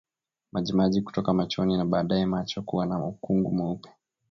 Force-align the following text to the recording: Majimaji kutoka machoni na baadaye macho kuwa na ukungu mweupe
Majimaji 0.51 1.01
kutoka 1.01 1.33
machoni 1.33 1.77
na 1.77 1.85
baadaye 1.85 2.25
macho 2.25 2.61
kuwa 2.61 2.85
na 2.85 3.05
ukungu 3.05 3.51
mweupe 3.51 3.89